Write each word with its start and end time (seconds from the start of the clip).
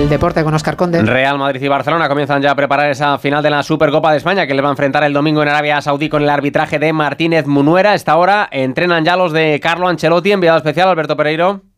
el 0.00 0.08
deporte 0.08 0.42
con 0.42 0.54
Oscar 0.54 0.76
Conde. 0.76 1.02
Real 1.02 1.36
Madrid 1.36 1.60
y 1.60 1.68
Barcelona 1.68 2.08
comienzan 2.08 2.40
ya 2.40 2.52
a 2.52 2.54
preparar 2.54 2.90
esa 2.90 3.18
final 3.18 3.42
de 3.42 3.50
la 3.50 3.62
Supercopa 3.62 4.10
de 4.12 4.16
España 4.16 4.46
que 4.46 4.54
le 4.54 4.62
va 4.62 4.68
a 4.68 4.70
enfrentar 4.70 5.04
el 5.04 5.12
domingo 5.12 5.42
en 5.42 5.48
Arabia 5.48 5.80
Saudí 5.82 6.08
con 6.08 6.22
el 6.22 6.30
arbitraje 6.30 6.78
de 6.78 6.92
Martínez 6.92 7.46
Munuera. 7.46 7.94
Esta 7.94 8.16
hora 8.16 8.48
entrenan 8.50 9.04
ya 9.04 9.16
los 9.16 9.32
de 9.32 9.60
Carlo 9.60 9.88
Ancelotti, 9.88 10.32
enviado 10.32 10.56
especial 10.56 10.88
Alberto 10.88 11.16
Pereiro. 11.16 11.69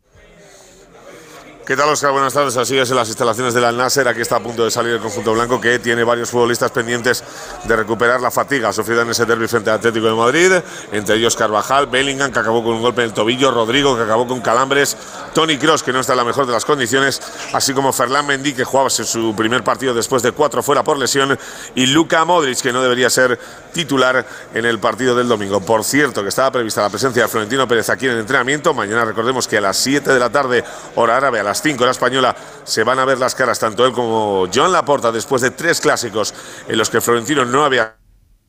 ¿Qué 1.65 1.77
tal, 1.77 1.87
Oscar? 1.87 2.11
Buenas 2.11 2.33
tardes. 2.33 2.57
Así 2.57 2.77
es 2.77 2.89
en 2.89 2.97
las 2.97 3.07
instalaciones 3.07 3.53
del 3.53 3.63
Al 3.63 3.77
Nasser. 3.77 4.05
Aquí 4.09 4.19
está 4.19 4.35
a 4.35 4.43
punto 4.43 4.65
de 4.65 4.71
salir 4.71 4.91
el 4.91 4.99
conjunto 4.99 5.31
blanco 5.31 5.61
que 5.61 5.79
tiene 5.79 6.03
varios 6.03 6.29
futbolistas 6.29 6.71
pendientes 6.71 7.23
de 7.63 7.75
recuperar 7.77 8.19
la 8.19 8.31
fatiga 8.31 8.73
sufrida 8.73 9.03
en 9.03 9.11
ese 9.11 9.25
derby 9.25 9.47
frente 9.47 9.69
al 9.69 9.77
Atlético 9.77 10.07
de 10.07 10.13
Madrid. 10.13 10.51
Entre 10.91 11.15
ellos 11.15 11.37
Carvajal, 11.37 11.87
Bellingham, 11.87 12.33
que 12.33 12.39
acabó 12.39 12.61
con 12.65 12.73
un 12.73 12.81
golpe 12.81 13.01
en 13.03 13.07
el 13.07 13.13
tobillo, 13.13 13.49
Rodrigo, 13.49 13.95
que 13.95 14.03
acabó 14.03 14.27
con 14.27 14.41
calambres, 14.41 14.97
Tony 15.33 15.57
Cross, 15.57 15.83
que 15.83 15.93
no 15.93 16.01
está 16.01 16.11
en 16.11 16.17
la 16.17 16.25
mejor 16.25 16.45
de 16.45 16.51
las 16.51 16.65
condiciones, 16.65 17.21
así 17.53 17.73
como 17.73 17.93
Ferland 17.93 18.27
Mendy, 18.27 18.51
que 18.51 18.65
jugaba 18.65 18.89
su 18.89 19.33
primer 19.33 19.63
partido 19.63 19.93
después 19.93 20.21
de 20.21 20.33
cuatro 20.33 20.61
fuera 20.63 20.83
por 20.83 20.97
lesión, 20.97 21.39
y 21.75 21.85
Luka 21.85 22.25
Modric, 22.25 22.59
que 22.59 22.73
no 22.73 22.81
debería 22.81 23.09
ser 23.09 23.39
titular 23.71 24.25
en 24.53 24.65
el 24.65 24.79
partido 24.79 25.15
del 25.15 25.29
domingo. 25.29 25.61
Por 25.61 25.85
cierto, 25.85 26.23
que 26.23 26.29
estaba 26.29 26.51
prevista 26.51 26.81
la 26.81 26.89
presencia 26.89 27.23
de 27.23 27.29
Florentino 27.29 27.65
Pérez 27.69 27.89
aquí 27.89 28.05
en 28.05 28.11
el 28.11 28.19
entrenamiento. 28.19 28.73
Mañana 28.73 29.05
recordemos 29.05 29.47
que 29.47 29.59
a 29.59 29.61
las 29.61 29.77
7 29.77 30.11
de 30.11 30.19
la 30.19 30.29
tarde, 30.29 30.61
hora 30.95 31.15
árabe, 31.15 31.39
a 31.39 31.43
las 31.43 31.52
5 31.61 31.85
la 31.85 31.91
española, 31.91 32.35
se 32.63 32.83
van 32.83 32.99
a 32.99 33.05
ver 33.05 33.19
las 33.19 33.35
caras 33.35 33.59
tanto 33.59 33.85
él 33.85 33.93
como 33.93 34.47
Joan 34.53 34.71
Laporta 34.71 35.11
después 35.11 35.41
de 35.41 35.51
tres 35.51 35.79
clásicos 35.81 36.33
en 36.67 36.77
los 36.77 36.89
que 36.89 37.01
Florentino 37.01 37.45
no 37.45 37.65
había 37.65 37.95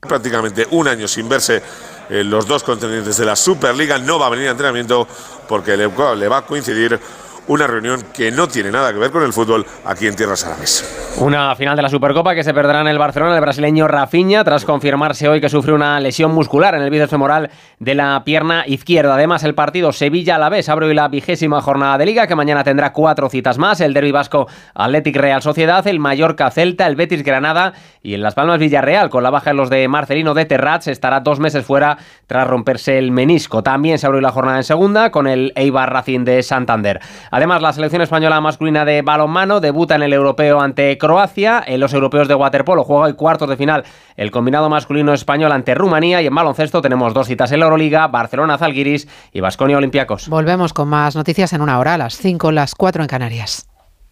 prácticamente 0.00 0.66
un 0.70 0.88
año 0.88 1.09
sin 1.09 1.28
verse 1.28 1.62
en 2.09 2.30
los 2.30 2.46
dos 2.46 2.62
contendientes 2.62 3.16
de 3.16 3.24
la 3.24 3.36
Superliga. 3.36 3.98
No 3.98 4.18
va 4.18 4.26
a 4.26 4.30
venir 4.30 4.48
a 4.48 4.52
entrenamiento 4.52 5.09
porque 5.48 5.76
le 5.76 6.28
va 6.28 6.38
a 6.38 6.46
coincidir 6.46 7.00
una 7.46 7.66
reunión 7.66 8.02
que 8.14 8.30
no 8.30 8.48
tiene 8.48 8.70
nada 8.70 8.92
que 8.92 8.98
ver 8.98 9.10
con 9.10 9.22
el 9.22 9.32
fútbol 9.32 9.66
aquí 9.84 10.06
en 10.06 10.16
Tierras 10.16 10.44
Árabes. 10.44 11.14
Una 11.18 11.54
final 11.54 11.76
de 11.76 11.82
la 11.82 11.88
Supercopa 11.88 12.34
que 12.34 12.42
se 12.42 12.52
perderá 12.52 12.80
en 12.80 12.88
el 12.88 12.98
Barcelona 12.98 13.34
el 13.34 13.40
brasileño 13.40 13.86
Rafinha 13.86 14.42
tras 14.42 14.64
confirmarse 14.64 15.28
hoy 15.28 15.40
que 15.40 15.48
sufre 15.48 15.73
una 15.73 16.01
lesión 16.01 16.32
muscular 16.32 16.74
en 16.74 16.82
el 16.82 16.90
bíceps 16.90 17.10
femoral 17.10 17.51
de 17.78 17.95
la 17.95 18.23
pierna 18.24 18.64
izquierda. 18.66 19.14
Además, 19.14 19.45
el 19.45 19.54
partido 19.54 19.92
Sevilla 19.92 20.36
a 20.36 20.38
la 20.38 20.48
vez 20.48 20.68
abre 20.68 20.86
hoy 20.86 20.95
la 20.95 21.09
vigésima 21.09 21.60
jornada 21.60 21.98
de 21.98 22.06
liga 22.06 22.26
que 22.26 22.34
mañana 22.34 22.64
tendrá 22.64 22.92
cuatro 22.92 23.28
citas 23.28 23.58
más, 23.58 23.80
el 23.80 23.95
derbi 23.95 24.10
vasco 24.10 24.48
Athletic 24.74 25.16
Real 25.16 25.42
Sociedad, 25.42 25.86
el 25.86 26.01
Mallorca 26.01 26.51
Celta, 26.51 26.86
el 26.86 26.96
Betis 26.96 27.23
Granada 27.23 27.74
y 28.02 28.14
en 28.14 28.23
Las 28.23 28.34
Palmas 28.34 28.58
Villarreal 28.58 29.08
con 29.08 29.23
la 29.23 29.30
baja 29.30 29.51
de 29.51 29.54
los 29.54 29.70
de 29.70 29.86
Marcelino 29.88 30.34
de 30.34 30.45
Terrats 30.45 30.88
estará 30.88 31.20
dos 31.20 31.40
meses 31.40 31.64
fuera 31.64 31.96
tras 32.26 32.46
romperse 32.46 32.98
el 32.98 33.12
menisco. 33.12 33.62
También 33.62 33.98
se 33.98 34.08
hoy 34.08 34.20
la 34.20 34.30
jornada 34.30 34.58
en 34.58 34.64
segunda 34.64 35.10
con 35.10 35.26
el 35.26 35.52
Eibar 35.56 35.92
Racing 35.92 36.24
de 36.24 36.42
Santander. 36.42 37.01
Además, 37.37 37.63
la 37.63 37.73
selección 37.73 38.01
española 38.01 38.40
masculina 38.40 38.85
de 38.85 39.02
balonmano 39.02 39.59
debuta 39.59 39.96
en 39.96 40.04
el 40.04 40.13
europeo 40.13 40.60
ante 40.60 40.96
Croacia. 40.99 41.60
En 41.66 41.80
los 41.80 41.93
europeos 41.93 42.29
de 42.29 42.37
waterpolo 42.37 42.85
juega 42.85 43.07
hoy 43.07 43.15
cuartos 43.15 43.49
de 43.49 43.57
final 43.57 43.82
el 44.16 44.30
combinado 44.30 44.71
masculino 44.71 45.13
español 45.13 45.51
ante 45.51 45.74
Rumanía. 45.74 46.23
Y 46.23 46.29
en 46.29 46.35
baloncesto 46.37 46.80
tenemos 46.80 47.13
dos 47.13 47.26
citas 47.26 47.51
en 47.51 47.59
la 47.59 47.65
Euroliga: 47.65 48.07
Barcelona 48.07 48.57
Zalgiris 48.57 49.09
y 49.32 49.41
Basconia 49.41 49.79
Olympiacos. 49.79 50.29
Volvemos 50.29 50.73
con 50.73 50.87
más 50.87 51.16
noticias 51.16 51.52
en 51.52 51.60
una 51.60 51.80
hora, 51.80 51.95
a 51.95 51.99
las 51.99 52.16
5, 52.18 52.52
las 52.52 52.76
4 52.76 53.02
en 53.02 53.09
Canarias. 53.09 53.66